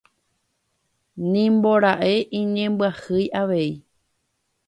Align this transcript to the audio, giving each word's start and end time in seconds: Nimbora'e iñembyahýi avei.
Nimbora'e 1.31 2.13
iñembyahýi 2.39 3.25
avei. 3.41 3.71